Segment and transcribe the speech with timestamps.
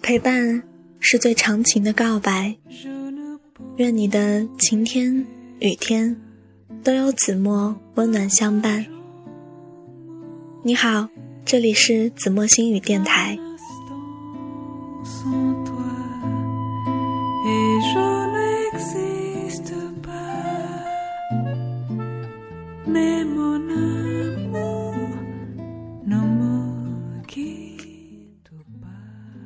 [0.00, 0.62] 陪伴
[1.00, 2.56] 是最长情的告白
[3.76, 5.26] 愿你的晴天
[5.58, 6.16] 雨天
[6.84, 8.86] 都有子墨温暖相伴
[10.62, 11.08] 你好
[11.44, 13.36] 这里是子墨心语电台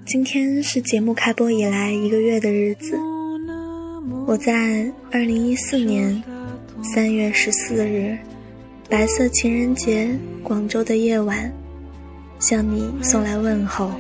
[0.05, 2.99] 今天是节目开播以来一个月的日子，
[4.27, 6.23] 我在二零一四年
[6.83, 8.19] 三月十四日
[8.91, 11.51] 白色情人节广州的夜晚，
[12.39, 13.91] 向你送来问候。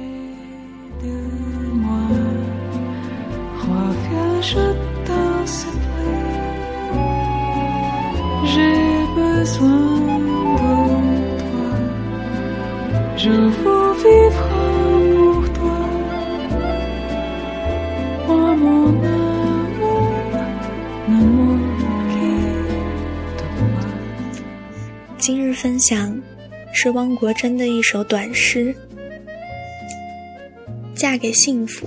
[25.18, 26.16] 今日分享
[26.72, 28.72] 是汪国真的一首短诗，
[30.94, 31.84] 《嫁给幸福》。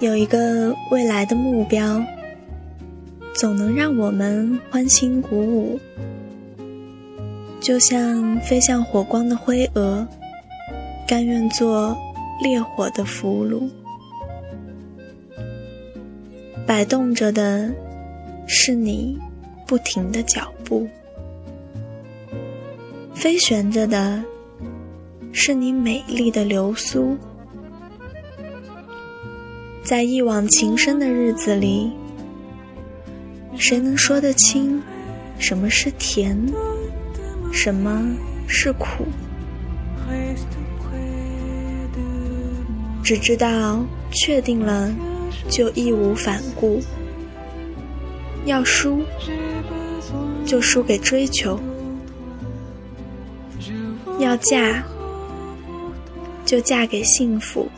[0.00, 2.04] 有一个未来的目标，
[3.38, 5.78] 总能让我们欢欣鼓舞，
[7.60, 10.04] 就像飞向火光的灰蛾，
[11.06, 11.96] 甘愿做
[12.42, 13.70] 烈火的俘虏。
[16.66, 17.72] 摆动着的
[18.48, 19.16] 是你
[19.68, 20.88] 不停的脚步。
[23.14, 24.20] 飞旋着的，
[25.30, 27.16] 是你美丽的流苏。
[29.84, 31.92] 在一往情深的日子里，
[33.58, 34.80] 谁能说得清
[35.38, 36.36] 什么是甜，
[37.52, 38.02] 什么
[38.46, 39.04] 是苦？
[43.02, 44.90] 只知道确定了，
[45.48, 46.80] 就义无反顾。
[48.44, 49.02] 要输，
[50.46, 51.58] 就输给追求。
[54.18, 54.82] 要嫁，
[56.44, 57.68] 就嫁给幸福。